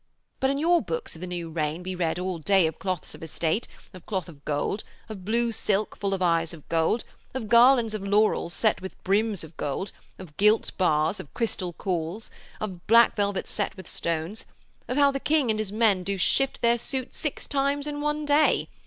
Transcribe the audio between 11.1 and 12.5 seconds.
of crystal corals,